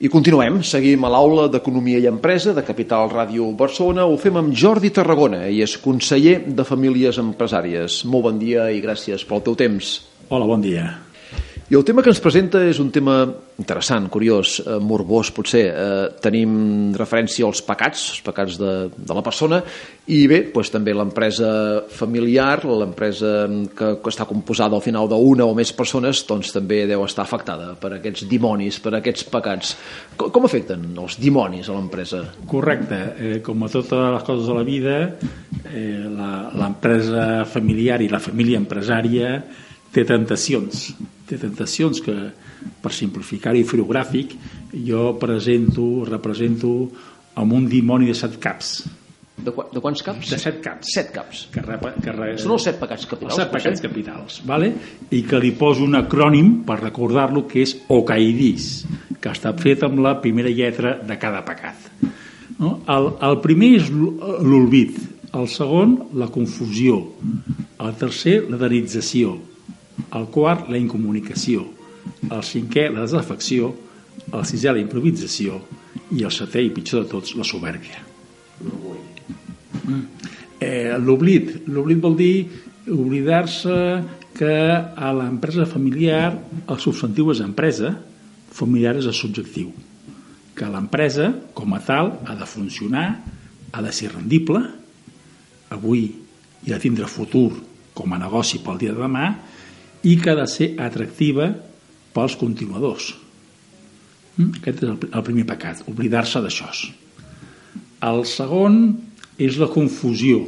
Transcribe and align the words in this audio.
I 0.00 0.08
continuem, 0.08 0.62
seguim 0.64 1.02
a 1.04 1.10
l'aula 1.12 1.42
d'Economia 1.52 1.98
i 2.00 2.06
Empresa 2.08 2.54
de 2.56 2.62
Capital 2.64 3.10
Ràdio 3.12 3.50
Barcelona. 3.52 4.06
Ho 4.08 4.14
fem 4.16 4.38
amb 4.40 4.54
Jordi 4.56 4.88
Tarragona, 4.96 5.42
i 5.52 5.60
és 5.60 5.74
conseller 5.76 6.38
de 6.56 6.64
Famílies 6.64 7.18
Empresàries. 7.20 7.98
Molt 8.08 8.24
bon 8.30 8.40
dia 8.40 8.70
i 8.72 8.80
gràcies 8.80 9.26
pel 9.28 9.44
teu 9.44 9.58
temps. 9.60 9.98
Hola, 10.30 10.48
bon 10.48 10.64
dia. 10.64 10.86
I 11.70 11.76
el 11.78 11.84
tema 11.86 12.02
que 12.02 12.10
ens 12.10 12.18
presenta 12.18 12.64
és 12.66 12.80
un 12.82 12.88
tema 12.90 13.20
interessant, 13.62 14.08
curiós, 14.10 14.56
eh, 14.58 14.80
morbós 14.82 15.28
potser. 15.30 15.68
Eh, 15.70 16.08
tenim 16.18 16.90
referència 16.98 17.46
als 17.46 17.60
pecats, 17.62 18.08
els 18.10 18.24
pecats 18.26 18.56
de, 18.58 18.72
de 18.90 19.14
la 19.14 19.22
persona, 19.22 19.60
i 20.10 20.24
bé, 20.26 20.40
doncs, 20.50 20.72
també 20.74 20.90
l'empresa 20.90 21.52
familiar, 21.94 22.64
l'empresa 22.66 23.46
que, 23.46 23.92
que 24.02 24.10
està 24.10 24.26
composada 24.26 24.74
al 24.74 24.82
final 24.82 25.06
d'una 25.06 25.46
o 25.46 25.54
més 25.54 25.70
persones, 25.70 26.24
doncs 26.26 26.50
també 26.58 26.80
deu 26.90 27.06
estar 27.06 27.22
afectada 27.22 27.76
per 27.78 27.94
aquests 28.00 28.26
dimonis, 28.26 28.82
per 28.82 28.96
aquests 28.98 29.30
pecats. 29.30 29.76
Com, 30.16 30.34
com 30.34 30.50
afecten 30.50 30.90
els 30.98 31.20
dimonis 31.22 31.70
a 31.70 31.78
l'empresa? 31.78 32.26
Correcte. 32.50 33.02
Eh, 33.14 33.38
com 33.46 33.62
a 33.62 33.70
totes 33.70 34.06
les 34.18 34.26
coses 34.26 34.50
de 34.50 34.58
la 34.58 34.66
vida, 34.66 35.00
eh, 35.70 36.02
l'empresa 36.10 37.44
familiar 37.46 38.02
i 38.02 38.10
la 38.10 38.18
família 38.18 38.58
empresària 38.58 39.36
té 39.94 40.04
tentacions 40.08 40.90
té 41.30 41.38
tentacions 41.38 42.02
que, 42.02 42.14
per 42.82 42.92
simplificar 42.94 43.54
i 43.56 43.66
fer-ho 43.66 43.86
gràfic, 43.88 44.34
jo 44.86 45.12
presento, 45.20 45.86
represento 46.08 46.72
amb 47.40 47.54
un 47.56 47.68
dimoni 47.70 48.10
de 48.10 48.16
set 48.18 48.38
caps. 48.42 48.80
De, 49.40 49.52
qu 49.54 49.64
de 49.72 49.80
quants 49.80 50.02
caps? 50.04 50.32
De 50.34 50.38
set 50.40 50.58
caps. 50.64 50.90
Set 50.92 51.12
caps. 51.14 51.46
Que 51.54 51.62
rep, 51.64 51.86
que 52.04 52.12
re... 52.12 52.32
Són 52.42 52.56
els 52.58 52.66
set 52.66 52.80
pecats 52.80 53.06
capitals? 53.08 53.36
Els 53.36 53.40
set 53.40 53.52
pecats 53.54 53.84
capitals, 53.84 54.40
vale? 54.48 54.72
i 55.16 55.22
que 55.26 55.40
li 55.40 55.54
poso 55.56 55.86
un 55.86 55.96
acrònim 55.96 56.58
per 56.66 56.80
recordar-lo 56.82 57.46
que 57.48 57.62
és 57.64 57.76
OCAIDIS, 57.88 58.66
que 59.22 59.32
està 59.32 59.54
fet 59.56 59.86
amb 59.86 60.02
la 60.04 60.18
primera 60.20 60.52
lletra 60.52 60.98
de 61.06 61.16
cada 61.20 61.40
pecat. 61.46 61.88
No? 62.58 62.80
El, 62.92 63.14
el 63.30 63.40
primer 63.40 63.70
és 63.78 63.88
l'olvid, 63.94 64.98
el 65.38 65.46
segon, 65.48 65.96
la 66.20 66.28
confusió, 66.34 66.98
el 67.80 67.96
tercer, 67.96 68.42
la 68.50 68.58
denització, 68.60 69.38
el 70.16 70.26
quart, 70.32 70.68
la 70.70 70.78
incomunicació, 70.78 71.66
el 72.30 72.42
cinquè, 72.46 72.88
la 72.92 73.04
desafecció, 73.06 73.72
el 74.30 74.46
sisè, 74.46 74.72
la 74.72 74.82
improvisació 74.82 75.60
i 76.14 76.24
el 76.26 76.32
setè, 76.34 76.62
i 76.62 76.72
pitjor 76.74 77.04
de 77.04 77.10
tots, 77.10 77.34
la 77.38 77.46
soberbia. 77.46 78.02
Mm. 78.60 80.02
Eh, 80.60 80.96
l'oblit. 81.00 81.52
L'oblit 81.72 82.00
vol 82.02 82.16
dir 82.18 82.34
oblidar-se 82.90 83.76
que 84.36 84.54
a 84.96 85.12
l'empresa 85.16 85.66
familiar 85.68 86.32
el 86.68 86.78
substantiu 86.80 87.30
és 87.32 87.42
empresa, 87.44 87.94
familiar 88.54 88.96
és 89.00 89.08
el 89.08 89.16
subjectiu. 89.16 89.72
Que 90.56 90.68
l'empresa, 90.68 91.30
com 91.56 91.74
a 91.74 91.80
tal, 91.84 92.14
ha 92.26 92.36
de 92.36 92.48
funcionar, 92.48 93.08
ha 93.72 93.82
de 93.82 93.92
ser 93.94 94.12
rendible, 94.14 94.62
avui 95.70 96.10
i 96.66 96.72
ha 96.72 96.76
de 96.76 96.82
tindre 96.82 97.08
futur 97.08 97.52
com 97.94 98.12
a 98.12 98.18
negoci 98.20 98.60
pel 98.64 98.78
dia 98.80 98.94
de 98.94 99.00
demà, 99.00 99.30
i 100.06 100.16
que 100.20 100.32
ha 100.32 100.38
de 100.38 100.46
ser 100.48 100.72
atractiva 100.80 101.50
pels 102.14 102.36
continuadors. 102.40 103.12
Mm? 104.36 104.60
Aquest 104.60 104.84
és 104.84 104.90
el, 104.90 105.24
primer 105.26 105.46
pecat, 105.48 105.84
oblidar-se 105.90 106.42
d'això. 106.42 106.70
El 108.10 108.24
segon 108.28 108.80
és 109.40 109.58
la 109.60 109.68
confusió, 109.72 110.42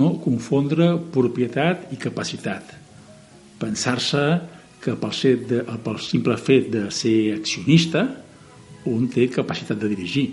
no? 0.00 0.14
confondre 0.24 0.94
propietat 1.12 1.90
i 1.92 2.00
capacitat. 2.00 2.76
Pensar-se 3.60 4.24
que 4.80 4.96
pel, 4.96 5.12
set 5.12 5.44
de, 5.50 5.60
pel 5.84 5.98
simple 6.00 6.36
fet 6.40 6.70
de 6.72 6.86
ser 6.94 7.34
accionista 7.36 8.06
un 8.88 9.08
té 9.12 9.26
capacitat 9.28 9.76
de 9.80 9.90
dirigir. 9.92 10.30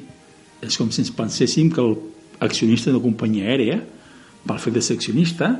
És 0.63 0.78
com 0.79 0.90
si 0.91 1.03
ens 1.03 1.12
penséssim 1.13 1.69
que 1.73 1.84
l'accionista 1.84 2.91
d'una 2.91 3.03
companyia 3.03 3.50
aèrea, 3.51 3.81
pel 4.47 4.62
fet 4.63 4.78
de 4.78 4.84
ser 4.84 4.97
accionista, 4.97 5.52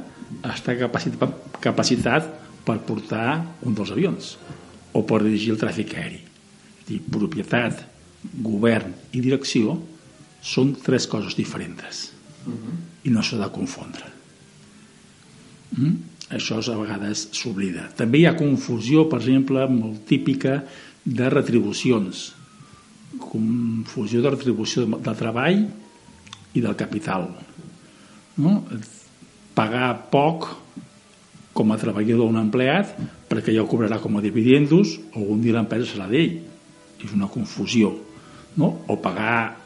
està 0.48 0.76
capacitat, 0.80 1.36
capacitat 1.64 2.28
per 2.68 2.80
portar 2.88 3.30
un 3.64 3.76
dels 3.76 3.94
avions 3.96 4.34
o 4.96 5.04
per 5.08 5.22
dirigir 5.24 5.54
el 5.56 5.62
tràfic 5.62 5.96
aeri. 5.96 6.20
És 6.82 6.90
dir, 6.90 7.00
propietat, 7.12 7.84
govern 8.44 8.94
i 9.14 9.22
direcció 9.24 9.78
són 10.44 10.76
tres 10.84 11.08
coses 11.08 11.36
diferents 11.36 12.12
uh 12.46 12.52
-huh. 12.52 12.76
i 13.04 13.10
no 13.10 13.24
s'ha 13.24 13.38
de 13.38 13.50
confondre. 13.52 14.06
Mm? 15.78 15.96
Això 16.30 16.60
a 16.60 16.78
vegades 16.78 17.30
s'oblida. 17.32 17.88
També 17.96 18.20
hi 18.20 18.26
ha 18.26 18.36
confusió, 18.36 19.08
per 19.08 19.20
exemple, 19.20 19.68
molt 19.68 20.06
típica 20.06 20.64
de 21.06 21.30
retribucions. 21.30 22.34
Confusió 23.18 24.22
de 24.22 24.30
retribució 24.30 24.86
del 24.86 25.16
treball 25.16 25.68
i 26.54 26.62
del 26.62 26.76
capital. 26.76 27.30
No? 28.38 28.62
pagar 29.58 29.96
poc 30.14 30.46
com 31.58 31.74
a 31.74 31.80
treballador 31.82 32.28
o 32.28 32.30
un 32.30 32.38
empleat 32.38 32.94
perquè 33.28 33.56
ja 33.56 33.64
ho 33.64 33.70
cobrarà 33.70 33.98
com 33.98 34.20
a 34.20 34.22
dividendos 34.22 34.94
o 35.16 35.24
algun 35.24 35.42
dia 35.42 35.56
l'empresa 35.56 35.90
serà 35.90 36.06
d'ell 36.12 36.38
és 37.02 37.14
una 37.18 37.30
confusió 37.34 37.96
no? 38.62 38.70
o 38.86 39.00
pagar 39.02 39.58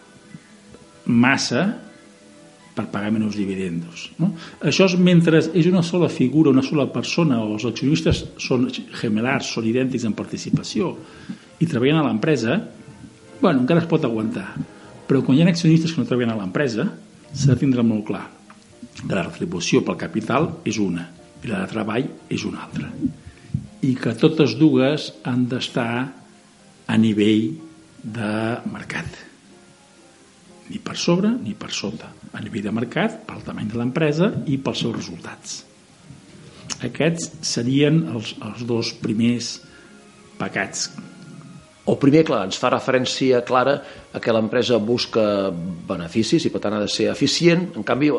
massa 1.12 1.66
per 2.72 2.88
pagar 2.88 3.12
menys 3.12 3.36
dividendos 3.36 4.08
no? 4.22 4.32
això 4.64 4.88
és 4.88 4.96
mentre 4.96 5.44
és 5.44 5.68
una 5.68 5.84
sola 5.84 6.08
figura 6.08 6.56
una 6.56 6.64
sola 6.64 6.88
persona 6.94 7.42
o 7.44 7.52
els 7.58 7.68
accionistes 7.68 8.24
són 8.40 8.70
gemelars, 8.72 9.52
són 9.52 9.68
idèntics 9.68 10.08
en 10.08 10.16
participació 10.16 10.96
i 11.60 11.68
treballen 11.68 12.00
a 12.00 12.08
l'empresa 12.08 12.62
bueno, 13.42 13.60
encara 13.60 13.84
es 13.84 13.92
pot 13.92 14.08
aguantar 14.08 14.54
però 15.10 15.26
quan 15.26 15.36
hi 15.36 15.44
ha 15.44 15.52
accionistes 15.52 15.92
que 15.92 16.00
no 16.00 16.08
treballen 16.08 16.38
a 16.38 16.40
l'empresa 16.40 16.88
s'ha 17.34 17.52
de 17.52 17.60
tindre 17.60 17.84
molt 17.84 18.08
clar 18.08 18.30
de 19.02 19.16
la 19.16 19.26
retribució 19.26 19.82
pel 19.86 20.00
capital 20.00 20.50
és 20.68 20.78
una 20.82 21.08
i 21.42 21.50
la 21.50 21.64
de 21.64 21.72
treball 21.72 22.08
és 22.30 22.46
una 22.46 22.66
altra. 22.68 22.90
I 23.82 23.96
que 23.98 24.14
totes 24.18 24.54
dues 24.60 25.10
han 25.26 25.48
d'estar 25.50 25.92
a 26.86 26.98
nivell 27.02 27.48
de 28.02 28.34
mercat. 28.70 29.18
Ni 30.70 30.80
per 30.80 30.96
sobre 30.98 31.32
ni 31.34 31.56
per 31.58 31.72
sota. 31.74 32.12
A 32.32 32.42
nivell 32.44 32.68
de 32.70 32.74
mercat 32.76 33.22
pel 33.28 33.42
tamany 33.46 33.72
de 33.72 33.80
l'empresa 33.80 34.32
i 34.48 34.60
pels 34.62 34.86
seus 34.86 34.96
resultats. 34.96 35.58
Aquests 36.82 37.32
serien 37.46 38.04
els, 38.14 38.36
els 38.42 38.64
dos 38.70 38.94
primers 39.02 39.56
pecats 40.40 40.90
primer, 42.02 42.24
clar, 42.28 42.42
ens 42.50 42.58
fa 42.60 42.72
referència 42.74 43.44
clara 43.48 43.78
a 44.12 44.20
que 44.20 44.34
l'empresa 44.34 44.80
busca 44.82 45.24
beneficis 45.52 46.48
i 46.48 46.52
per 46.52 46.62
tant 46.64 46.76
ha 46.76 46.82
de 46.82 46.90
ser 46.92 47.08
eficient. 47.12 47.70
En 47.78 47.86
canvi, 47.88 48.10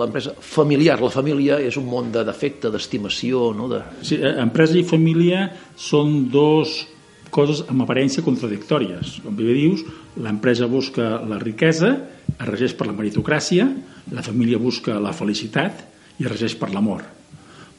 l'empresa 0.00 0.34
familiar, 0.38 1.00
la 1.02 1.12
família 1.12 1.58
és 1.60 1.76
un 1.80 1.88
món 1.90 2.12
de 2.14 2.24
defecte, 2.26 2.72
d'estimació... 2.72 3.50
No? 3.56 3.68
De... 3.70 3.82
Sí, 4.06 4.20
eh, 4.20 4.36
empresa 4.42 4.78
i 4.78 4.86
família 4.88 5.48
són 5.76 6.30
dos 6.32 6.84
coses 7.34 7.64
amb 7.66 7.82
aparència 7.82 8.22
contradictòries. 8.24 9.18
Com 9.24 9.34
bé 9.36 9.50
dius, 9.50 9.82
l'empresa 10.22 10.70
busca 10.70 11.18
la 11.26 11.40
riquesa, 11.42 11.90
es 12.38 12.48
regeix 12.48 12.76
per 12.78 12.88
la 12.88 12.96
meritocràcia, 12.96 13.66
la 14.14 14.22
família 14.22 14.60
busca 14.62 15.00
la 15.02 15.12
felicitat 15.16 15.82
i 16.20 16.26
es 16.26 16.30
regeix 16.30 16.54
per 16.60 16.70
l'amor. 16.72 17.02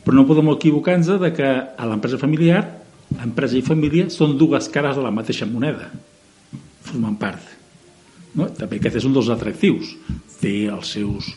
Però 0.06 0.14
no 0.14 0.28
podem 0.28 0.52
equivocar-nos 0.54 1.22
de 1.22 1.32
que 1.34 1.48
a 1.48 1.88
l'empresa 1.90 2.20
familiar 2.22 2.66
empresa 3.24 3.58
i 3.58 3.66
família 3.66 4.10
són 4.14 4.38
dues 4.38 4.70
cares 4.74 4.98
de 4.98 5.04
la 5.06 5.14
mateixa 5.14 5.48
moneda 5.50 5.90
formen 6.86 7.18
part 7.22 7.42
no? 8.36 8.50
també 8.54 8.80
aquest 8.80 9.02
és 9.02 9.08
un 9.08 9.16
dels 9.16 9.32
atractius 9.34 9.96
té 10.42 10.68
els 10.72 10.94
seus 10.98 11.32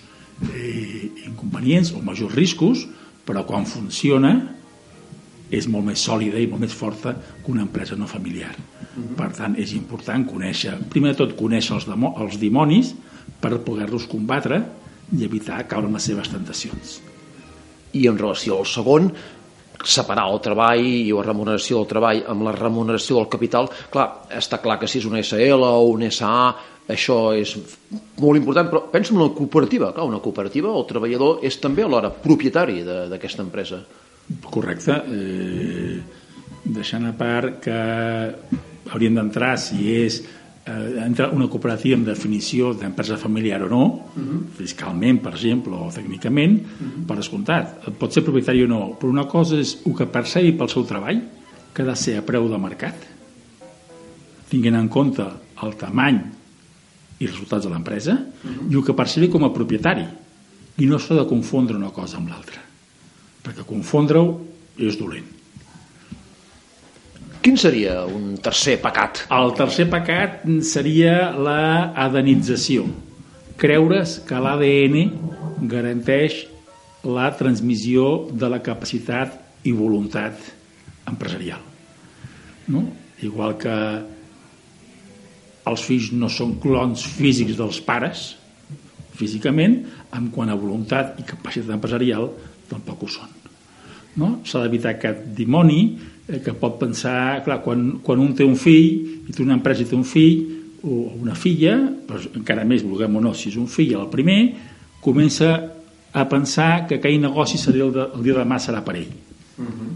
eh, 0.53 1.09
inconvenients 1.27 1.95
o 1.95 2.03
majors 2.05 2.35
riscos 2.37 2.87
però 3.29 3.45
quan 3.49 3.69
funciona 3.69 4.35
és 5.49 5.69
molt 5.71 5.87
més 5.89 6.03
sòlida 6.05 6.41
i 6.41 6.49
molt 6.49 6.67
més 6.67 6.75
forta 6.77 7.15
que 7.17 7.53
una 7.53 7.65
empresa 7.65 7.97
no 7.97 8.07
familiar 8.07 8.53
uh 8.53 9.03
-huh. 9.03 9.15
per 9.17 9.33
tant 9.33 9.57
és 9.57 9.73
important 9.73 10.27
conèixer 10.27 10.77
primer 10.91 11.13
de 11.13 11.19
tot 11.25 11.37
conèixer 11.37 11.75
els, 11.75 11.87
els 11.89 12.39
dimonis 12.39 12.95
per 13.41 13.59
poder-los 13.59 14.07
combatre 14.07 14.63
i 15.17 15.25
evitar 15.25 15.67
caure 15.67 15.87
en 15.87 15.95
les 15.95 16.03
seves 16.03 16.29
tentacions 16.29 17.01
i 17.93 18.07
en 18.07 18.19
relació 18.19 18.59
al 18.59 18.67
segon 18.67 19.13
separar 19.85 20.27
el 20.33 20.41
treball 20.43 20.83
i 20.83 21.13
la 21.13 21.23
remuneració 21.27 21.79
del 21.79 21.91
treball 21.93 22.25
amb 22.33 22.47
la 22.49 22.55
remuneració 22.57 23.21
del 23.21 23.29
capital, 23.31 23.69
clar, 23.93 24.09
està 24.35 24.59
clar 24.63 24.79
que 24.81 24.89
si 24.91 24.99
és 24.99 25.07
una 25.07 25.23
SL 25.23 25.63
o 25.63 25.87
un 25.93 26.07
SA, 26.11 26.35
això 26.89 27.19
és 27.37 27.53
molt 28.19 28.41
important, 28.41 28.71
però 28.71 28.83
pensa 28.91 29.13
en 29.13 29.21
una 29.21 29.35
cooperativa, 29.37 29.93
clar, 29.95 30.09
una 30.09 30.23
cooperativa, 30.25 30.73
el 30.75 30.87
treballador 30.89 31.45
és 31.47 31.61
també 31.63 31.85
alhora 31.85 32.11
propietari 32.11 32.83
d'aquesta 32.87 33.45
empresa. 33.45 33.83
Correcte, 34.51 34.97
eh, 35.09 36.01
deixant 36.65 37.07
a 37.09 37.15
part 37.17 37.61
que 37.65 37.79
hauríem 38.89 39.17
d'entrar 39.21 39.55
si 39.61 39.93
és 39.95 40.21
eh, 40.69 41.03
entra 41.07 41.31
una 41.33 41.49
cooperativa 41.49 41.97
amb 41.97 42.07
definició 42.07 42.75
d'empresa 42.77 43.17
familiar 43.17 43.63
o 43.65 43.69
no, 43.69 43.85
uh 43.87 44.23
-huh. 44.23 44.41
fiscalment, 44.57 45.23
per 45.23 45.33
exemple, 45.33 45.73
o 45.73 45.91
tècnicament, 45.91 46.61
uh 46.61 46.87
-huh. 46.87 47.07
per 47.07 47.17
descomptat. 47.17 47.91
Pot 47.99 48.13
ser 48.13 48.23
propietari 48.23 48.63
o 48.65 48.69
no, 48.69 48.97
però 49.01 49.09
una 49.09 49.27
cosa 49.27 49.57
és 49.57 49.79
el 49.87 49.95
que 49.95 50.07
percebi 50.07 50.53
pel 50.53 50.69
seu 50.69 50.85
treball, 50.85 51.23
que 51.73 51.83
ha 51.83 51.87
de 51.87 51.97
ser 51.97 52.19
a 52.19 52.23
preu 52.23 52.49
de 52.49 52.59
mercat. 52.59 52.95
tinguent 54.49 54.79
en 54.79 54.89
compte 54.89 55.25
el 55.65 55.77
tamany 55.77 56.19
i 57.19 57.27
resultats 57.27 57.67
de 57.67 57.71
l'empresa 57.71 58.13
uh 58.13 58.51
-huh. 58.51 58.73
i 58.73 58.75
el 58.75 58.85
que 58.85 58.95
percebi 58.95 59.29
com 59.29 59.45
a 59.45 59.53
propietari 59.53 60.07
i 60.79 60.87
no 60.87 60.99
s'ha 60.99 61.15
de 61.15 61.27
confondre 61.27 61.77
una 61.77 61.91
cosa 61.91 62.17
amb 62.17 62.29
l'altra 62.29 62.61
perquè 63.45 63.65
confondre-ho 63.65 64.41
és 64.79 64.99
dolent 64.99 65.27
Quin 67.49 67.57
seria 67.57 68.03
un 68.05 68.35
tercer 68.45 68.75
pecat? 68.77 69.23
el 69.33 69.55
tercer 69.57 69.87
pecat 69.89 70.43
seria 70.69 71.31
la 71.33 71.95
adenització 71.97 72.83
creure's 73.57 74.19
que 74.29 74.37
l'ADN 74.45 74.99
garanteix 75.71 76.43
la 77.09 77.31
transmissió 77.39 78.03
de 78.43 78.51
la 78.53 78.59
capacitat 78.67 79.65
i 79.65 79.73
voluntat 79.73 80.37
empresarial 81.09 81.63
no? 82.69 82.85
igual 83.25 83.57
que 83.65 83.79
els 85.73 85.87
fills 85.89 86.13
no 86.13 86.29
són 86.29 86.59
clons 86.61 87.07
físics 87.17 87.57
dels 87.57 87.81
pares 87.81 88.27
físicament, 89.17 89.81
en 90.13 90.29
quant 90.37 90.53
a 90.53 90.61
voluntat 90.67 91.17
i 91.17 91.25
capacitat 91.33 91.73
empresarial 91.81 92.29
tampoc 92.69 93.09
ho 93.09 93.11
són 93.17 93.33
no? 94.21 94.33
s'ha 94.45 94.67
d'evitar 94.67 94.99
aquest 94.99 95.25
dimoni 95.41 95.81
que 96.29 96.53
pot 96.53 96.77
pensar 96.81 97.43
clar, 97.45 97.63
quan, 97.65 97.99
quan 98.05 98.21
un 98.21 98.35
té 98.37 98.45
un 98.45 98.57
fill 98.61 99.25
i 99.29 99.33
té 99.33 99.41
una 99.43 99.57
empresa 99.57 99.85
i 99.85 99.89
té 99.89 99.97
un 99.97 100.05
fill 100.05 100.43
o 100.85 100.99
una 101.17 101.35
filla 101.35 101.79
però 102.07 102.21
encara 102.37 102.67
més, 102.69 102.85
vulguem 102.85 103.17
o 103.17 103.23
no, 103.25 103.33
si 103.35 103.49
és 103.49 103.57
un 103.57 103.69
fill 103.71 103.97
el 103.97 104.11
primer, 104.13 104.41
comença 105.01 105.55
a 106.13 106.27
pensar 106.29 106.87
que 106.89 106.99
aquell 106.99 107.19
negoci 107.23 107.61
seria 107.61 107.87
el, 107.87 107.95
de, 107.97 108.05
el 108.13 108.27
dia 108.27 108.37
de 108.37 108.43
demà 108.45 108.61
serà 108.61 108.85
per 108.85 108.97
ell 109.01 109.09
uh 109.09 109.65
-huh. 109.65 109.91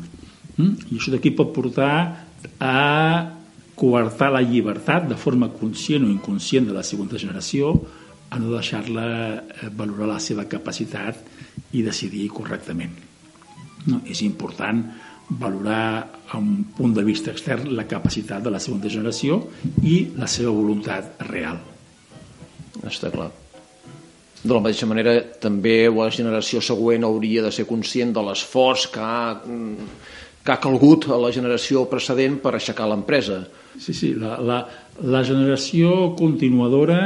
mm? 0.56 0.75
i 0.90 0.96
això 0.96 1.12
d'aquí 1.12 1.31
pot 1.37 1.52
portar 1.52 2.26
a 2.58 3.43
coartar 3.75 4.31
la 4.32 4.43
llibertat 4.43 5.08
de 5.08 5.17
forma 5.17 5.49
conscient 5.49 6.05
o 6.05 6.11
inconscient 6.11 6.67
de 6.67 6.73
la 6.73 6.82
segona 6.82 7.19
generació 7.19 7.75
a 8.31 8.38
no 8.38 8.52
deixar-la 8.55 9.08
eh, 9.34 9.69
valorar 9.76 10.08
la 10.08 10.20
seva 10.20 10.44
capacitat 10.49 11.17
i 11.73 11.82
decidir 11.82 12.29
correctament. 12.32 12.93
No, 13.87 14.00
és 14.06 14.23
important 14.23 14.84
valorar 15.29 16.23
a 16.29 16.39
un 16.39 16.65
punt 16.77 16.95
de 16.97 17.05
vista 17.05 17.31
extern 17.31 17.71
la 17.77 17.87
capacitat 17.89 18.43
de 18.43 18.51
la 18.51 18.61
segona 18.61 18.91
generació 18.91 19.39
i 19.83 20.13
la 20.19 20.29
seva 20.29 20.53
voluntat 20.55 21.23
real. 21.29 21.61
Està 22.83 23.13
clar. 23.13 23.31
De 24.43 24.51
la 24.51 24.61
mateixa 24.61 24.89
manera, 24.91 25.15
també 25.39 25.87
la 25.93 26.11
generació 26.11 26.61
següent 26.61 27.05
hauria 27.07 27.45
de 27.45 27.53
ser 27.55 27.69
conscient 27.69 28.11
de 28.13 28.25
l'esforç 28.27 28.89
que 28.91 29.03
ha 29.03 29.23
que 30.43 30.51
ha 30.51 30.59
calgut 30.59 31.07
a 31.07 31.19
la 31.23 31.31
generació 31.31 31.85
precedent 31.91 32.41
per 32.43 32.57
aixecar 32.57 32.89
l'empresa. 32.91 33.45
Sí, 33.79 33.95
sí, 33.95 34.11
la, 34.19 34.41
la, 34.43 34.57
la 35.07 35.23
generació 35.23 36.17
continuadora 36.19 36.99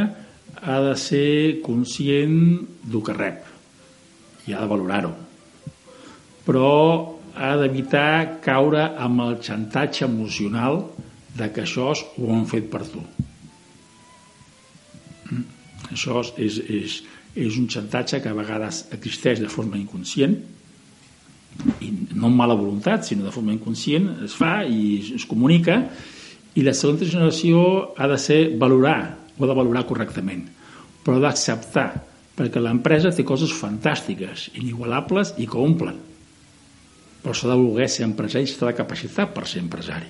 ha 0.62 0.78
de 0.80 0.94
ser 0.96 1.60
conscient 1.64 2.38
del 2.80 3.04
que 3.04 3.16
rep 3.16 4.48
i 4.48 4.54
ha 4.54 4.62
de 4.62 4.70
valorar-ho. 4.70 5.12
Però 6.46 6.70
ha 7.36 7.52
d'evitar 7.60 8.40
caure 8.44 8.82
amb 8.96 9.22
el 9.26 9.36
xantatge 9.44 10.06
emocional 10.08 10.80
de 11.36 11.50
que 11.52 11.66
això 11.66 11.92
ho 11.92 12.32
han 12.32 12.46
fet 12.48 12.70
per 12.72 12.82
tu. 12.88 13.02
Mm? 15.30 15.44
Això 15.92 16.24
és, 16.40 16.58
és, 16.64 16.98
és 17.36 17.58
un 17.60 17.68
xantatge 17.70 18.22
que 18.24 18.32
a 18.32 18.36
vegades 18.36 18.86
existeix 18.96 19.42
de 19.42 19.52
forma 19.52 19.76
inconscient, 19.78 20.38
i 21.80 21.90
no 22.16 22.28
amb 22.28 22.40
mala 22.40 22.56
voluntat, 22.56 23.06
sinó 23.06 23.24
de 23.24 23.32
forma 23.32 23.54
inconscient, 23.54 24.08
es 24.26 24.34
fa 24.36 24.58
i 24.64 24.98
es 25.16 25.24
comunica, 25.28 25.78
i 26.56 26.64
la 26.64 26.74
segona 26.76 27.04
generació 27.04 27.62
ha 27.96 28.08
de 28.08 28.18
ser 28.20 28.40
valorar, 28.60 28.98
ho 29.36 29.44
ha 29.44 29.48
de 29.50 29.56
valorar 29.56 29.86
correctament, 29.88 30.44
però 31.04 31.20
d'acceptar, 31.20 31.88
perquè 32.36 32.60
l'empresa 32.60 33.12
té 33.12 33.24
coses 33.24 33.52
fantàstiques, 33.56 34.50
inigualables 34.56 35.34
i 35.40 35.48
que 35.48 35.60
omplen. 35.60 36.00
Però 37.26 37.34
s'ha 37.34 37.48
de 37.50 37.56
voler 37.58 37.88
ser 37.90 38.04
empresari, 38.06 38.46
s'ha 38.46 38.68
de 38.68 38.76
capacitar 38.78 39.24
per 39.34 39.48
ser 39.50 39.58
empresari. 39.64 40.06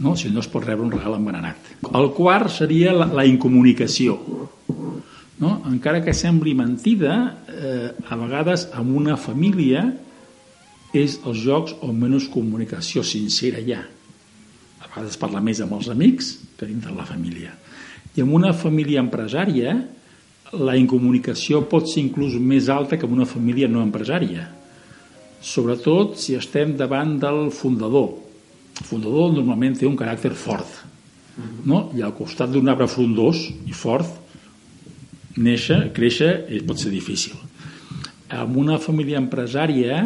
No? 0.00 0.14
Si 0.16 0.30
no 0.32 0.40
es 0.40 0.48
pot 0.48 0.64
rebre 0.64 0.86
un 0.86 0.94
regal 0.94 1.18
envenenat. 1.18 1.66
El 1.92 2.08
quart 2.16 2.48
seria 2.48 2.94
la, 2.96 3.04
la 3.12 3.26
incomunicació. 3.28 4.14
No? 5.42 5.50
Encara 5.68 6.00
que 6.00 6.14
sembli 6.16 6.54
mentida, 6.56 7.18
eh, 7.52 7.90
a 7.92 8.16
vegades 8.16 8.64
en 8.72 8.94
una 8.96 9.18
família 9.20 9.84
és 10.96 11.18
els 11.28 11.44
jocs 11.44 11.76
on 11.84 12.00
menys 12.00 12.30
comunicació 12.32 13.04
sincera 13.04 13.60
hi 13.60 13.76
ha. 13.76 13.84
A 14.80 14.88
vegades 14.88 15.20
parla 15.20 15.44
més 15.44 15.60
amb 15.60 15.76
els 15.76 15.92
amics 15.92 16.32
que 16.56 16.70
dintre 16.70 16.96
la 16.96 17.04
família. 17.04 17.52
I 18.16 18.24
en 18.24 18.32
una 18.32 18.54
família 18.56 19.04
empresària 19.04 19.76
la 20.56 20.78
incomunicació 20.80 21.60
pot 21.68 21.92
ser 21.92 22.06
inclús 22.06 22.40
més 22.40 22.72
alta 22.72 22.96
que 22.96 23.04
en 23.04 23.20
una 23.20 23.28
família 23.28 23.68
no 23.68 23.84
empresària. 23.84 24.48
Sobretot 25.44 26.16
si 26.18 26.36
estem 26.38 26.74
davant 26.76 27.16
del 27.22 27.48
fundador. 27.54 28.16
El 28.78 28.86
fundador 28.86 29.32
normalment 29.34 29.76
té 29.78 29.86
un 29.88 29.98
caràcter 29.98 30.32
fort. 30.38 30.70
No? 31.66 31.88
I 31.94 32.02
al 32.02 32.14
costat 32.16 32.50
d'un 32.50 32.70
arbre 32.70 32.88
frondós 32.90 33.44
i 33.66 33.74
fort, 33.76 34.10
néixer, 35.38 35.92
créixer, 35.94 36.32
pot 36.66 36.80
ser 36.82 36.90
difícil. 36.90 37.38
En 38.34 38.56
una 38.58 38.80
família 38.82 39.20
empresària 39.22 40.02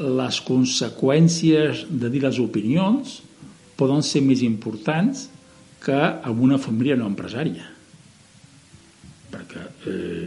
les 0.00 0.40
conseqüències 0.42 1.84
de 1.90 2.10
dir 2.10 2.24
les 2.24 2.40
opinions 2.42 3.20
poden 3.78 4.02
ser 4.02 4.24
més 4.24 4.42
importants 4.42 5.28
que 5.84 5.94
en 5.94 6.40
una 6.42 6.58
família 6.58 6.96
no 6.98 7.06
empresària 7.10 7.74
perquè 9.34 9.62
eh, 9.90 10.26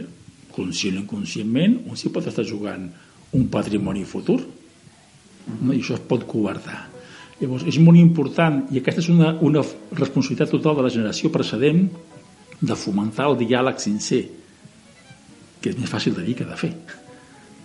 conscient 0.54 0.98
o 0.98 1.04
inconscientment 1.04 1.78
un 1.88 1.98
s'hi 1.98 2.12
pot 2.14 2.28
estar 2.28 2.44
jugant 2.48 2.88
un 3.36 3.48
patrimoni 3.52 4.04
futur 4.08 4.38
no? 4.42 5.72
i 5.72 5.80
això 5.80 5.98
es 5.98 6.04
pot 6.08 6.24
covardar 6.28 6.86
llavors 7.38 7.66
és 7.70 7.78
molt 7.82 8.00
important 8.00 8.64
i 8.72 8.80
aquesta 8.80 9.04
és 9.04 9.10
una, 9.12 9.34
una 9.44 9.62
responsabilitat 9.92 10.50
total 10.54 10.78
de 10.78 10.86
la 10.86 10.94
generació 10.94 11.30
precedent 11.34 11.84
de 12.58 12.78
fomentar 12.78 13.28
el 13.30 13.38
diàleg 13.42 13.78
sincer 13.82 14.24
que 15.60 15.72
és 15.72 15.78
més 15.78 15.90
fàcil 15.90 16.16
de 16.16 16.24
dir 16.26 16.36
que 16.38 16.48
de 16.48 16.58
fer 16.58 16.72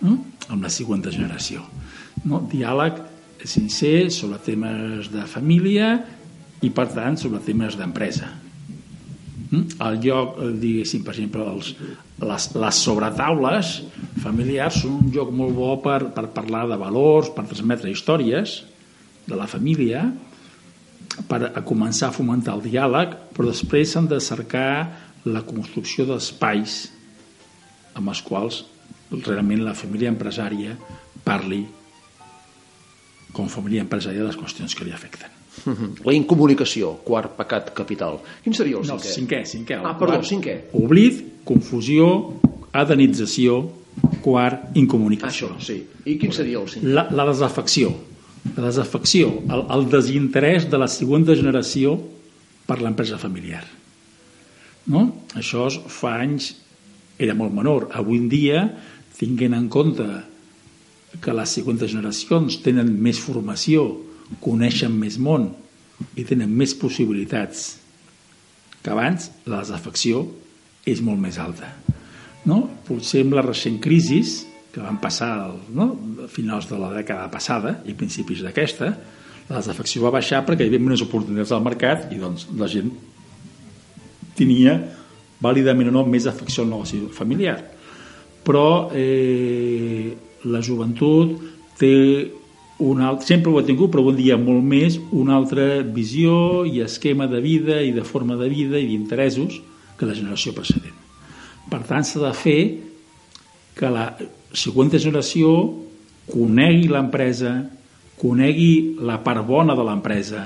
no? 0.02 0.18
amb 0.48 0.62
la 0.62 0.70
següent 0.72 1.02
generació 1.08 1.64
no? 2.24 2.44
diàleg 2.50 3.02
sincer 3.44 4.10
sobre 4.14 4.40
temes 4.40 5.10
de 5.12 5.26
família 5.28 5.98
i 6.64 6.70
per 6.72 6.86
tant 6.94 7.18
sobre 7.20 7.42
temes 7.44 7.76
d'empresa? 7.76 8.30
El 9.86 9.98
lloc, 10.04 10.38
eh, 10.40 10.50
diguéssim, 10.60 11.02
per 11.06 11.14
exemple 11.14 11.46
els, 11.50 11.72
les, 12.22 12.48
les 12.58 12.82
sobretaules 12.86 13.72
familiars 14.22 14.80
són 14.82 15.00
un 15.02 15.10
lloc 15.14 15.32
molt 15.34 15.56
bo 15.56 15.72
per, 15.84 16.00
per 16.16 16.28
parlar 16.36 16.64
de 16.70 16.78
valors, 16.80 17.32
per 17.34 17.46
transmetre 17.50 17.92
històries 17.92 18.60
de 19.26 19.38
la 19.38 19.48
família 19.50 20.04
per 21.28 21.40
a 21.50 21.62
començar 21.66 22.10
a 22.10 22.16
fomentar 22.16 22.56
el 22.58 22.64
diàleg 22.64 23.14
però 23.36 23.50
després 23.50 23.92
s'han 23.94 24.10
de 24.10 24.20
cercar 24.22 24.70
la 25.24 25.44
construcció 25.46 26.06
d'espais 26.08 26.80
amb 27.94 28.10
els 28.10 28.20
quals 28.26 28.64
realment 29.14 29.62
la 29.64 29.76
família 29.78 30.10
empresària 30.12 30.74
parli 31.24 31.62
com 33.34 33.50
família 33.50 33.82
empresària 33.84 34.22
de 34.22 34.30
les 34.30 34.38
qüestions 34.38 34.76
que 34.78 34.86
li 34.86 34.94
afecten. 34.94 35.32
La 36.04 36.14
incomunicació, 36.14 36.94
quart 37.06 37.36
pecat 37.38 37.70
capital. 37.76 38.18
Quin 38.44 38.56
seria 38.56 38.80
el 38.80 38.88
no, 38.88 38.98
cinquè? 38.98 39.14
cinquè, 39.14 39.40
cinquè. 39.50 39.78
Ah, 39.82 39.94
perdó, 39.98 40.20
cinquè. 40.26 40.56
Oblit, 40.78 41.20
confusió, 41.46 42.08
adenització, 42.74 43.60
quart, 44.24 44.72
incomunicació. 44.78 45.52
Això, 45.54 45.62
sí. 45.62 45.78
I 46.10 46.18
quin 46.20 46.34
seria 46.34 46.60
el 46.62 46.68
cinquè? 46.70 46.90
La, 46.96 47.06
la 47.14 47.28
desafecció. 47.30 47.92
La 48.56 48.66
desafecció, 48.66 49.30
el, 49.48 49.64
el 49.72 49.86
desinterès 49.92 50.68
de 50.70 50.80
la 50.80 50.90
segona 50.90 51.36
generació 51.38 51.94
per 52.68 52.80
l'empresa 52.82 53.16
familiar. 53.20 53.62
No? 54.92 55.06
Això 55.38 55.70
fa 55.88 56.18
anys 56.20 56.50
era 57.16 57.36
molt 57.38 57.54
menor. 57.56 57.88
Avui 57.96 58.18
en 58.20 58.28
dia, 58.28 58.66
tinguent 59.16 59.56
en 59.56 59.70
compte 59.72 60.06
que 61.22 61.34
les 61.34 61.54
següents 61.58 61.84
generacions 61.84 62.58
tenen 62.64 62.90
més 63.02 63.20
formació, 63.22 63.86
coneixen 64.42 64.94
més 64.98 65.18
món 65.20 65.50
i 66.18 66.24
tenen 66.26 66.50
més 66.50 66.74
possibilitats 66.78 67.66
que 68.84 68.92
abans, 68.92 69.30
la 69.48 69.62
desafecció 69.62 70.24
és 70.84 71.00
molt 71.04 71.20
més 71.20 71.38
alta. 71.40 71.70
No? 72.44 72.64
Potser 72.84 73.22
amb 73.24 73.36
la 73.38 73.44
recent 73.44 73.78
crisi 73.82 74.20
que 74.74 74.82
van 74.82 74.98
passar 75.00 75.54
no? 75.72 75.86
a 76.24 76.28
finals 76.28 76.66
de 76.68 76.80
la 76.80 76.90
dècada 76.92 77.30
passada 77.32 77.78
i 77.88 77.94
principis 77.96 78.42
d'aquesta, 78.44 78.90
la 79.48 79.60
desafecció 79.60 80.02
va 80.04 80.12
baixar 80.14 80.42
perquè 80.44 80.66
hi 80.66 80.72
havia 80.72 80.82
més 80.82 81.04
oportunitats 81.04 81.52
al 81.52 81.64
mercat 81.64 82.10
i 82.12 82.18
doncs 82.20 82.48
la 82.58 82.68
gent 82.70 82.90
tenia 84.34 84.78
vàlidament 85.44 85.92
o 85.92 85.94
no 85.94 86.04
més 86.08 86.26
afecció 86.26 86.64
al 86.64 86.72
negoci 86.72 87.02
familiar 87.12 87.58
però 88.44 88.90
eh, 88.92 90.12
la 90.44 90.62
joventut 90.64 91.36
té 91.78 91.94
un 92.84 93.00
alt, 93.00 93.22
sempre 93.22 93.52
ho 93.52 93.58
ha 93.58 93.66
tingut, 93.66 93.92
però 93.92 94.02
un 94.08 94.16
dia 94.18 94.36
molt 94.40 94.64
més, 94.66 94.98
una 95.14 95.36
altra 95.38 95.82
visió 95.82 96.64
i 96.66 96.82
esquema 96.82 97.28
de 97.30 97.40
vida 97.44 97.80
i 97.82 97.92
de 97.94 98.04
forma 98.04 98.36
de 98.40 98.48
vida 98.50 98.80
i 98.80 98.88
d'interessos 98.90 99.60
que 99.98 100.08
la 100.08 100.16
generació 100.16 100.54
precedent. 100.56 100.96
Per 101.70 101.80
tant, 101.86 102.04
s'ha 102.04 102.20
de 102.20 102.32
fer 102.36 102.58
que 103.78 103.90
la 103.90 104.08
següent 104.54 104.90
generació 104.98 105.54
conegui 106.30 106.90
l'empresa, 106.90 107.54
conegui 108.18 108.98
la 109.02 109.20
part 109.22 109.46
bona 109.46 109.74
de 109.76 109.86
l'empresa, 109.86 110.44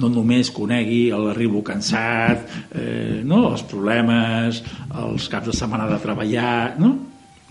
no 0.00 0.08
només 0.08 0.52
conegui 0.54 1.08
l'arribo 1.10 1.64
cansat, 1.66 2.44
eh, 2.78 3.20
no? 3.26 3.50
els 3.50 3.64
problemes, 3.66 4.62
els 4.94 5.28
caps 5.28 5.50
de 5.50 5.56
setmana 5.56 5.88
de 5.90 5.98
treballar, 6.02 6.76
no? 6.78 6.92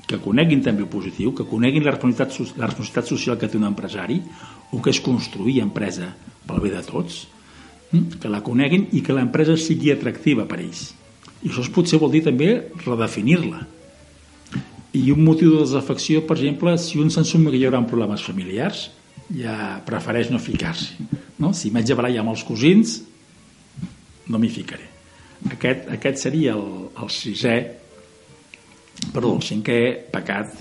Que 0.10 0.18
coneguin 0.18 0.64
també 0.66 0.82
el 0.86 0.90
positiu, 0.90 1.34
que 1.38 1.46
coneguin 1.46 1.86
la 1.86 1.94
responsabilitat, 1.94 2.58
la 2.58 2.70
responsabilitat 2.72 3.12
social 3.12 3.38
que 3.38 3.50
té 3.50 3.60
un 3.60 3.68
empresari, 3.70 4.18
o 4.74 4.82
que 4.82 4.90
és 4.94 5.02
construir 5.06 5.60
empresa 5.62 6.10
pel 6.50 6.62
bé 6.64 6.72
de 6.74 6.82
tots, 6.86 7.28
hm? 7.92 8.22
que 8.22 8.32
la 8.32 8.42
coneguin 8.46 8.88
i 8.98 9.04
que 9.06 9.14
l'empresa 9.14 9.58
sigui 9.58 9.94
atractiva 9.94 10.48
per 10.50 10.64
ells. 10.64 10.90
I 11.46 11.52
això 11.52 11.64
potser 11.74 12.00
vol 12.02 12.12
dir 12.16 12.24
també 12.26 12.50
redefinir-la. 12.82 13.62
I 14.98 15.12
un 15.14 15.22
motiu 15.22 15.54
de 15.54 15.62
desafecció, 15.62 16.24
per 16.26 16.40
exemple, 16.40 16.74
si 16.82 16.98
un 17.00 17.14
s'ensuma 17.14 17.54
que 17.54 17.60
hi 17.60 17.68
haurà 17.68 17.84
problemes 17.86 18.26
familiars, 18.26 18.88
ja 19.30 19.78
prefereix 19.86 20.32
no 20.34 20.42
ficar-s'hi. 20.42 21.06
No? 21.40 21.54
Si 21.54 21.70
m'haig 21.70 21.86
de 21.86 21.98
barallar 21.98 22.24
amb 22.26 22.34
els 22.34 22.44
cosins, 22.48 22.98
no 24.30 24.42
m'hi 24.42 24.50
ficaré. 24.50 24.90
Aquest, 25.54 25.86
aquest 25.94 26.26
seria 26.26 26.58
el, 26.58 26.90
el 26.98 27.14
sisè 27.14 27.60
perdó, 29.14 29.36
el 29.36 29.46
cinquè 29.46 29.80
pecat 30.14 30.56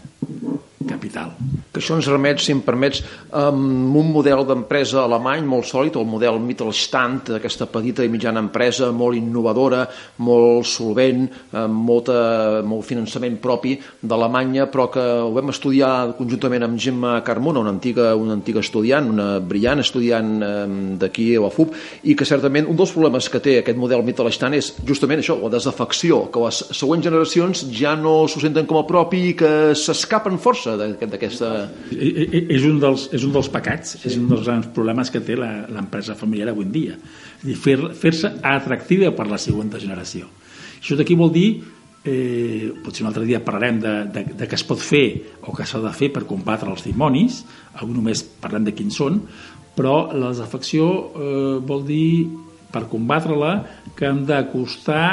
capital. 0.89 1.35
Que 1.73 1.83
això 1.83 1.97
ens 1.99 2.09
remet, 2.11 2.41
si 2.43 2.55
em 2.55 2.63
permets, 2.65 3.03
amb 3.37 3.97
un 3.99 4.13
model 4.15 4.45
d'empresa 4.49 5.03
alemany 5.05 5.45
molt 5.47 5.69
sòlid, 5.69 5.99
el 6.01 6.09
model 6.09 6.41
Mittelstand, 6.43 7.35
aquesta 7.37 7.69
petita 7.71 8.05
i 8.05 8.13
mitjana 8.13 8.43
empresa 8.43 8.91
molt 8.95 9.19
innovadora, 9.19 9.85
molt 10.25 10.67
solvent, 10.69 11.27
amb 11.53 11.85
molta, 11.89 12.63
molt 12.67 12.87
finançament 12.89 13.39
propi 13.43 13.77
d'Alemanya, 14.01 14.69
però 14.73 14.89
que 14.93 15.05
ho 15.25 15.33
vam 15.37 15.53
estudiar 15.53 16.15
conjuntament 16.19 16.67
amb 16.67 16.81
Gemma 16.81 17.19
Carmona, 17.27 17.61
una 17.61 17.75
antiga, 17.75 18.15
una 18.17 18.37
antiga 18.39 18.63
estudiant, 18.65 19.11
una 19.13 19.29
brillant 19.45 19.83
estudiant 19.85 20.35
d'aquí 21.01 21.31
a 21.37 21.45
la 21.45 21.53
FUB, 21.53 21.77
i 22.09 22.17
que 22.19 22.29
certament 22.29 22.69
un 22.71 22.79
dels 22.79 22.95
problemes 22.95 23.29
que 23.29 23.43
té 23.45 23.59
aquest 23.61 23.79
model 23.81 24.05
Mittelstand 24.07 24.59
és 24.59 24.73
justament 24.89 25.23
això, 25.23 25.39
la 25.43 25.53
desafecció, 25.53 26.25
que 26.33 26.43
les 26.47 26.63
següents 26.73 27.05
generacions 27.05 27.67
ja 27.75 27.95
no 27.99 28.23
s'ho 28.29 28.43
senten 28.43 28.67
com 28.69 28.81
a 28.81 28.87
propi 28.89 29.29
i 29.31 29.37
que 29.39 29.53
s'escapen 29.79 30.39
força 30.43 30.78
d'aquesta... 30.79 31.53
És 31.93 32.67
un, 32.69 32.79
dels, 32.83 33.09
és 33.17 33.25
un 33.27 33.35
dels 33.35 33.51
pecats, 33.53 33.97
sí. 33.97 34.05
és 34.11 34.19
un 34.21 34.29
dels 34.31 34.47
grans 34.47 34.69
problemes 34.75 35.11
que 35.13 35.23
té 35.25 35.37
l'empresa 35.39 36.17
familiar 36.19 36.53
avui 36.53 36.69
en 36.69 36.75
dia. 36.75 36.99
Fer-se 37.59 37.93
fer 37.99 38.33
atractiva 38.53 39.13
per 39.17 39.29
la 39.31 39.41
següent 39.41 39.73
generació. 39.79 40.31
Això 40.79 40.97
d'aquí 40.99 41.17
vol 41.19 41.33
dir 41.35 41.49
eh, 42.05 42.73
potser 42.85 43.05
un 43.05 43.11
altre 43.11 43.27
dia 43.29 43.43
parlarem 43.45 43.81
de, 43.83 43.95
de, 44.15 44.25
de 44.39 44.49
què 44.49 44.59
es 44.59 44.67
pot 44.67 44.83
fer 44.83 45.07
o 45.43 45.55
què 45.57 45.67
s'ha 45.67 45.83
de 45.83 45.93
fer 45.97 46.13
per 46.15 46.27
combatre 46.29 46.71
els 46.73 46.87
dimonis, 46.87 47.43
avui 47.75 47.97
només 47.97 48.23
parlem 48.43 48.69
de 48.69 48.77
quins 48.77 48.99
són, 49.01 49.23
però 49.79 50.09
la 50.15 50.33
desafecció 50.33 50.87
eh, 50.93 51.57
vol 51.67 51.85
dir, 51.89 52.29
per 52.73 52.87
combatre-la, 52.91 53.53
que 53.97 54.09
hem 54.09 54.25
d'acostar 54.29 55.05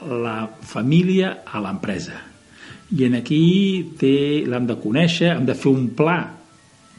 la 0.00 0.36
família 0.64 1.40
a 1.44 1.60
l'empresa 1.60 2.29
i 2.90 3.06
en 3.06 3.14
aquí 3.14 3.42
l'hem 4.00 4.66
de 4.66 4.76
conèixer, 4.82 5.30
hem 5.36 5.46
de 5.46 5.54
fer 5.54 5.70
un 5.70 5.90
pla 5.96 6.18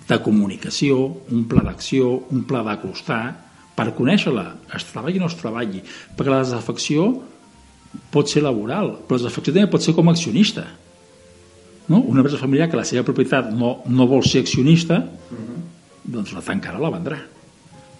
de 0.07 0.17
comunicació, 0.23 1.03
un 1.31 1.45
pla 1.51 1.63
d'acció, 1.65 2.13
un 2.31 2.45
pla 2.47 2.63
d'acostar, 2.67 3.23
per 3.75 3.91
conèixer-la, 3.95 4.45
es 4.75 4.87
treballi 4.91 5.19
o 5.19 5.23
no 5.25 5.29
es 5.31 5.37
treballi, 5.39 5.81
perquè 6.15 6.31
la 6.31 6.43
desafecció 6.43 7.09
pot 8.11 8.31
ser 8.31 8.43
laboral, 8.45 8.93
però 9.03 9.17
la 9.17 9.25
desafecció 9.25 9.53
també 9.55 9.71
pot 9.71 9.83
ser 9.83 9.95
com 9.97 10.07
a 10.07 10.15
accionista. 10.15 10.65
No? 11.91 11.99
Una 11.99 12.21
empresa 12.21 12.39
familiar 12.39 12.69
que 12.71 12.79
la 12.79 12.87
seva 12.87 13.03
propietat 13.07 13.51
no, 13.51 13.77
no 13.91 14.07
vol 14.07 14.23
ser 14.23 14.43
accionista, 14.45 14.99
uh. 14.99 15.37
-huh. 15.37 15.61
doncs 16.03 16.33
la 16.33 16.41
tancarà, 16.41 16.79
la 16.79 16.91
vendrà. 16.91 17.19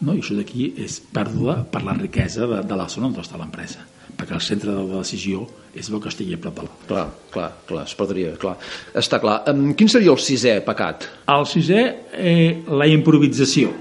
No? 0.02 0.14
I 0.14 0.20
això 0.20 0.36
d'aquí 0.36 0.74
és 0.78 1.02
pèrdua 1.14 1.64
per 1.72 1.84
la 1.84 1.94
riquesa 1.94 2.48
de, 2.48 2.64
de 2.64 2.76
la 2.76 2.88
zona 2.88 3.08
on 3.08 3.16
està 3.16 3.38
l'empresa 3.38 3.80
perquè 4.22 4.38
el 4.38 4.44
centre 4.46 4.70
de 4.70 4.84
la 4.86 5.00
decisió 5.02 5.48
és 5.74 5.90
el 5.90 5.98
que 6.04 6.12
estigui 6.12 6.36
a 6.38 6.42
prop 6.42 6.60
de 6.60 6.68
la... 6.68 6.76
Clar, 6.86 7.06
clar, 7.34 7.48
clar, 7.66 7.86
es 7.90 7.96
podria, 7.98 8.36
clar. 8.38 8.54
Està 9.02 9.18
clar. 9.24 9.40
Um, 9.50 9.72
quin 9.78 9.90
seria 9.90 10.14
el 10.14 10.22
sisè 10.22 10.60
pecat? 10.66 11.08
El 11.32 11.48
sisè, 11.50 11.82
eh, 12.14 12.62
la 12.70 12.86
improvisació. 12.92 13.72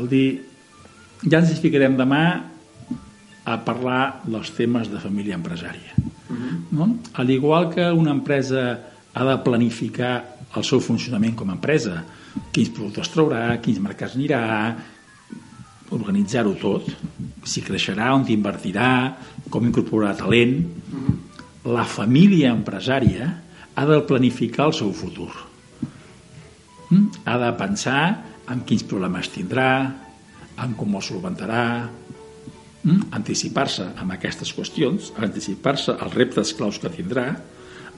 El 0.00 0.10
dir, 0.10 0.26
ja 1.22 1.38
ens 1.38 1.54
ficarem 1.62 1.94
demà 2.00 2.24
a 3.46 3.56
parlar 3.62 4.00
dels 4.26 4.50
temes 4.56 4.90
de 4.90 4.98
família 5.00 5.38
empresària. 5.38 5.94
Uh 5.96 6.34
mhm. 6.34 6.48
-huh. 6.48 6.60
no? 6.70 6.98
Al 7.14 7.30
igual 7.30 7.70
que 7.72 7.92
una 7.92 8.10
empresa 8.10 8.80
ha 9.14 9.24
de 9.24 9.36
planificar 9.44 10.24
el 10.56 10.64
seu 10.64 10.80
funcionament 10.80 11.36
com 11.36 11.50
a 11.50 11.52
empresa, 11.52 12.04
quins 12.52 12.70
productes 12.70 13.10
traurà, 13.12 13.60
quins 13.60 13.78
mercats 13.78 14.16
anirà, 14.16 14.76
organitzar-ho 15.90 16.54
tot, 16.54 16.88
si 17.46 17.62
creixerà, 17.64 18.10
on 18.14 18.26
invertirà, 18.32 18.90
com 19.50 19.66
incorporarà 19.68 20.16
talent. 20.18 20.58
La 21.66 21.86
família 21.88 22.52
empresària 22.54 23.28
ha 23.76 23.84
de 23.86 24.00
planificar 24.08 24.70
el 24.70 24.74
seu 24.74 24.92
futur. 24.96 25.30
Mm? 26.90 27.22
Ha 27.26 27.36
de 27.42 27.52
pensar 27.58 28.02
en 28.50 28.62
quins 28.66 28.84
problemes 28.86 29.30
tindrà, 29.34 29.70
en 30.62 30.74
com 30.78 30.94
els 30.96 31.10
solventarà, 31.10 31.64
mm? 32.82 33.10
anticipar-se 33.18 33.90
amb 34.00 34.16
aquestes 34.16 34.52
qüestions, 34.56 35.12
anticipar-se 35.18 35.96
als 35.96 36.14
reptes 36.16 36.54
claus 36.56 36.80
que 36.82 36.92
tindrà, 36.92 37.28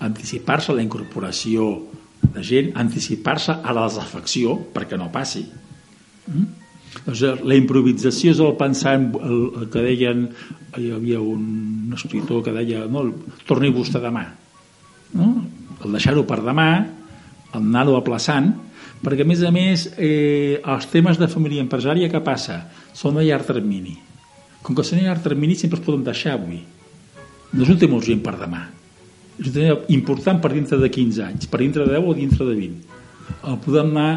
anticipar-se 0.04 0.72
a 0.72 0.78
la 0.78 0.84
incorporació 0.84 1.70
de 2.22 2.42
gent, 2.44 2.72
anticipar-se 2.78 3.54
a 3.62 3.74
la 3.74 3.86
desafecció 3.86 4.56
perquè 4.74 4.98
no 4.98 5.12
passi. 5.14 5.44
Mm? 6.28 6.57
Doncs 7.04 7.22
eh, 7.22 7.34
la 7.44 7.56
improvisació 7.58 8.32
és 8.34 8.40
el 8.44 8.54
pensar 8.60 8.94
en 8.98 9.10
el, 9.20 9.40
el 9.60 9.66
que 9.72 9.84
deien 9.84 10.28
hi 10.78 10.90
havia 10.94 11.20
un 11.20 11.92
escriptor 11.96 12.42
que 12.44 12.54
deia 12.54 12.84
no, 12.90 13.04
torni 13.48 13.70
vostè 13.74 14.00
demà 14.02 14.24
no? 15.18 15.28
el 15.84 15.94
deixar-ho 15.94 16.24
per 16.28 16.40
demà 16.44 16.68
el 17.52 17.60
anar-ho 17.60 17.96
aplaçant 17.98 18.50
perquè 19.04 19.24
a 19.24 19.28
més 19.28 19.44
a 19.46 19.52
més 19.54 19.86
eh, 19.96 20.58
els 20.58 20.88
temes 20.92 21.20
de 21.20 21.30
família 21.30 21.64
empresària 21.64 22.10
què 22.12 22.22
passa? 22.24 22.64
són 22.96 23.18
a 23.18 23.26
llarg 23.26 23.48
termini 23.48 23.96
com 24.62 24.76
que 24.76 24.84
són 24.84 25.00
a 25.02 25.08
llarg 25.08 25.24
termini 25.24 25.56
sempre 25.56 25.80
es 25.80 25.86
poden 25.86 26.04
deixar 26.06 26.36
avui 26.36 26.60
no 27.52 27.64
és 27.64 27.72
un 27.72 27.80
tema 27.80 28.00
urgent 28.00 28.24
per 28.24 28.36
demà 28.40 28.64
és 29.38 29.48
un 29.48 29.54
tema 29.54 29.78
important 29.94 30.42
per 30.42 30.52
dintre 30.56 30.80
de 30.82 30.90
15 30.92 31.24
anys 31.30 31.48
per 31.48 31.62
dintre 31.62 31.86
de 31.86 31.96
10 31.96 32.10
o 32.10 32.16
dintre 32.16 32.48
de 32.48 32.58
20 32.58 33.48
el 33.52 33.62
podem 33.64 33.94
anar 33.94 34.10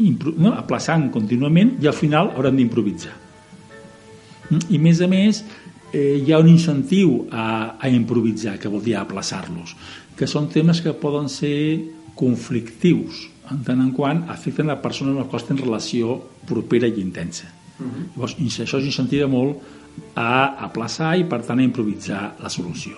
no, 0.00 0.54
aplaçant 0.56 1.10
contínuament 1.12 1.76
i 1.82 1.88
al 1.90 1.96
final 1.96 2.32
haurem 2.34 2.56
d'improvisar. 2.56 3.16
I 4.70 4.78
més 4.82 5.00
a 5.04 5.08
més, 5.10 5.44
eh, 5.92 6.18
hi 6.18 6.32
ha 6.32 6.40
un 6.42 6.48
incentiu 6.50 7.26
a, 7.30 7.76
a 7.78 7.88
improvisar, 7.88 8.56
que 8.58 8.70
vol 8.70 8.82
dir 8.82 8.96
aplaçar-los, 8.98 9.76
que 10.16 10.26
són 10.26 10.48
temes 10.50 10.80
que 10.82 10.94
poden 10.96 11.28
ser 11.30 11.80
conflictius, 12.18 13.26
en 13.50 13.62
tant 13.66 13.80
en 13.82 13.92
quant 13.94 14.24
afecten 14.30 14.70
la 14.70 14.80
persona 14.82 15.14
amb 15.14 15.22
la 15.22 15.28
qual 15.30 15.44
tenen 15.46 15.64
relació 15.64 16.18
propera 16.46 16.88
i 16.88 17.00
intensa. 17.00 17.46
Uh 17.78 17.86
-huh. 17.86 18.04
Llavors, 18.14 18.36
això 18.38 18.78
és 18.78 18.86
incentiva 18.86 19.26
molt 19.26 19.56
a 20.14 20.64
aplaçar 20.66 21.16
i, 21.18 21.24
per 21.24 21.42
tant, 21.42 21.58
a 21.58 21.62
improvisar 21.62 22.36
la 22.40 22.48
solució. 22.48 22.92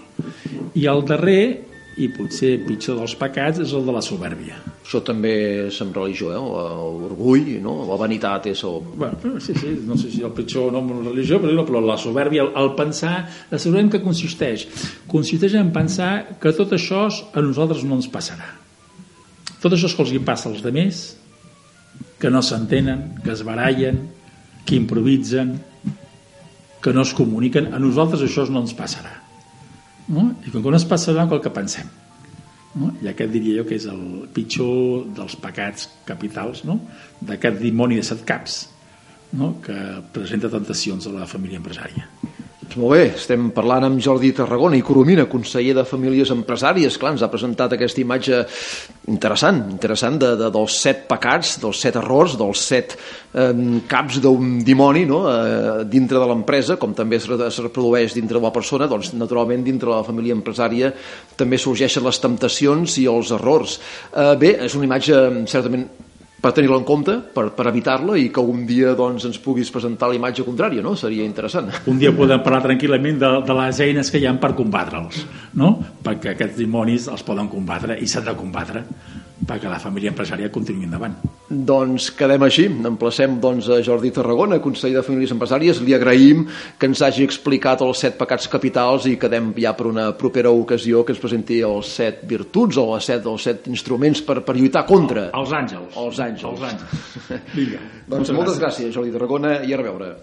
I 0.74 0.86
el 0.86 1.04
darrer 1.04 1.71
i 2.00 2.08
potser 2.08 2.54
pitjor 2.64 2.96
dels 3.02 3.14
pecats 3.20 3.60
és 3.60 3.72
el 3.76 3.84
de 3.84 3.92
la 3.92 4.00
soberbia. 4.04 4.56
Això 4.82 5.02
també 5.04 5.32
és 5.66 5.78
en 5.84 5.92
religió, 5.92 6.30
eh? 6.32 6.40
l'orgull, 6.40 7.50
no? 7.64 7.74
la 7.88 7.98
vanitat 8.00 8.48
és 8.52 8.62
el... 8.68 8.78
Bueno, 8.96 9.34
sí, 9.44 9.54
sí, 9.58 9.74
no 9.86 9.98
sé 10.00 10.10
si 10.12 10.22
el 10.24 10.32
pitjor 10.36 10.70
o 10.70 10.72
no 10.74 10.82
en 10.82 11.04
religió, 11.10 11.40
però, 11.42 11.66
però 11.68 11.82
la 11.84 11.98
soberbia, 12.00 12.46
el, 12.46 12.52
el 12.62 12.72
pensar, 12.78 13.14
la 13.50 13.60
soberbia 13.60 13.98
què 13.98 14.02
consisteix? 14.04 14.66
Consisteix 15.10 15.56
en 15.60 15.72
pensar 15.74 16.12
que 16.40 16.54
tot 16.56 16.72
això 16.76 17.04
a 17.08 17.44
nosaltres 17.44 17.84
no 17.88 18.00
ens 18.00 18.08
passarà. 18.12 18.48
Tot 19.62 19.74
això 19.76 19.90
és 19.90 19.96
que 19.96 20.06
els 20.06 20.14
hi 20.16 20.22
passa 20.24 20.48
als 20.50 20.64
demés, 20.64 21.02
que 22.18 22.30
no 22.32 22.40
s'entenen, 22.42 23.20
que 23.22 23.34
es 23.34 23.44
barallen, 23.46 24.00
que 24.66 24.78
improvisen, 24.78 25.58
que 26.82 26.94
no 26.94 27.04
es 27.04 27.12
comuniquen, 27.14 27.68
a 27.74 27.82
nosaltres 27.82 28.24
això 28.24 28.48
no 28.50 28.64
ens 28.64 28.74
passarà 28.78 29.21
no? 30.12 30.28
i 30.46 30.52
com 30.52 30.62
que 30.62 30.72
no 30.72 30.78
es 30.78 30.88
passarà 30.88 31.26
el 31.26 31.42
que 31.44 31.52
pensem 31.54 31.88
no? 32.78 32.92
i 33.02 33.10
aquest 33.10 33.32
diria 33.34 33.60
jo 33.60 33.68
que 33.68 33.78
és 33.78 33.88
el 33.90 34.02
pitjor 34.34 35.08
dels 35.16 35.36
pecats 35.40 35.88
capitals 36.08 36.64
no? 36.68 36.78
d'aquest 37.20 37.60
dimoni 37.62 38.00
de 38.00 38.06
set 38.06 38.24
caps 38.28 38.62
no? 39.38 39.54
que 39.64 39.76
presenta 40.14 40.52
tentacions 40.52 41.08
a 41.08 41.16
la 41.16 41.28
família 41.30 41.60
empresària 41.62 42.08
Molt 42.78 42.94
bé, 42.94 43.02
estem 43.18 43.50
parlant 43.52 43.84
amb 43.84 44.00
Jordi 44.00 44.30
Tarragona 44.36 44.78
i 44.78 44.82
Coromina, 44.84 45.26
conseller 45.28 45.74
de 45.76 45.84
Famílies 45.84 46.30
Empresàries. 46.32 46.94
Clar, 47.00 47.10
ens 47.12 47.24
ha 47.24 47.28
presentat 47.28 47.74
aquesta 47.76 48.00
imatge 48.00 48.38
interessant, 49.12 49.58
interessant 49.74 50.16
de, 50.22 50.30
de, 50.40 50.48
dels 50.54 50.76
set 50.84 51.02
pecats, 51.10 51.58
dels 51.60 51.82
set 51.84 51.98
errors, 52.00 52.38
dels 52.40 52.62
set 52.72 52.94
eh, 52.96 53.50
caps 53.90 54.20
d'un 54.24 54.54
dimoni 54.64 55.04
no? 55.08 55.24
eh, 55.28 55.82
dintre 55.90 56.22
de 56.22 56.28
l'empresa, 56.30 56.78
com 56.80 56.94
també 56.96 57.18
es, 57.20 57.28
es 57.28 57.60
reprodueix 57.64 58.16
dintre 58.16 58.40
de 58.40 58.46
la 58.46 58.54
persona, 58.54 58.88
doncs 58.88 59.12
naturalment 59.18 59.66
dintre 59.66 59.90
de 59.90 59.98
la 59.98 60.06
família 60.06 60.36
empresària 60.38 60.94
també 61.36 61.60
sorgeixen 61.60 62.06
les 62.08 62.22
temptacions 62.24 62.96
i 63.02 63.08
els 63.10 63.34
errors. 63.36 63.76
Eh, 64.14 64.32
bé, 64.40 64.56
és 64.64 64.78
una 64.78 64.88
imatge 64.88 65.20
certament 65.50 65.88
per 66.42 66.50
tenir-la 66.56 66.80
en 66.80 66.86
compte, 66.86 67.14
per, 67.34 67.46
per 67.54 67.68
evitar-la 67.70 68.16
i 68.18 68.26
que 68.34 68.42
un 68.42 68.64
dia 68.66 68.96
doncs, 68.98 69.28
ens 69.28 69.38
puguis 69.42 69.70
presentar 69.70 70.10
la 70.10 70.18
imatge 70.18 70.42
contrària, 70.46 70.82
no? 70.82 70.96
Seria 70.98 71.26
interessant. 71.28 71.70
Un 71.86 72.00
dia 72.02 72.10
podem 72.16 72.42
parlar 72.42 72.64
tranquil·lament 72.66 73.20
de, 73.22 73.30
de 73.46 73.58
les 73.60 73.82
eines 73.86 74.10
que 74.10 74.18
hi 74.18 74.26
ha 74.26 74.34
per 74.42 74.50
combatre'ls, 74.58 75.22
no? 75.60 75.76
Perquè 76.02 76.34
aquests 76.34 76.58
dimonis 76.58 77.06
els 77.12 77.22
poden 77.26 77.50
combatre 77.52 78.00
i 78.02 78.10
s'han 78.10 78.26
de 78.26 78.34
combatre 78.38 78.82
perquè 79.48 79.70
la 79.70 79.80
família 79.82 80.12
empresària 80.12 80.50
continuï 80.52 80.86
endavant. 80.86 81.14
Doncs 81.52 82.08
quedem 82.16 82.42
així. 82.46 82.64
Emplacem 82.70 83.36
doncs, 83.42 83.68
a 83.72 83.80
Jordi 83.84 84.12
Tarragona, 84.14 84.60
conseller 84.64 85.00
de 85.00 85.04
Famílies 85.06 85.34
Empresàries. 85.34 85.82
Li 85.84 85.96
agraïm 85.96 86.46
que 86.78 86.88
ens 86.88 87.02
hagi 87.04 87.26
explicat 87.26 87.82
els 87.84 88.02
set 88.04 88.16
pecats 88.20 88.48
capitals 88.52 89.08
i 89.10 89.16
quedem 89.20 89.52
ja 89.60 89.74
per 89.76 89.88
una 89.90 90.10
propera 90.18 90.52
ocasió 90.54 91.04
que 91.04 91.14
ens 91.16 91.22
presenti 91.22 91.60
els 91.66 91.92
set 91.98 92.22
virtuts 92.28 92.80
o 92.80 92.88
els 92.96 93.10
set, 93.10 93.26
els 93.28 93.48
set 93.48 93.68
instruments 93.72 94.22
per, 94.24 94.40
per 94.46 94.56
lluitar 94.56 94.86
contra. 94.88 95.28
Els 95.36 95.56
àngels. 95.58 95.96
Els 95.96 96.22
àngels. 96.28 96.46
Els 96.52 96.68
àngels. 96.72 97.26
Vinga. 97.58 97.82
doncs 98.08 98.32
moltes 98.36 98.62
gràcies, 98.62 98.94
Jordi 98.94 99.12
Tarragona, 99.14 99.58
i 99.66 99.74
a 99.74 99.82
reveure. 99.82 100.14